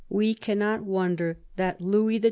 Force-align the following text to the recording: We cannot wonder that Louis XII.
We 0.09 0.33
cannot 0.33 0.81
wonder 0.83 1.37
that 1.57 1.79
Louis 1.79 2.15
XII. 2.15 2.19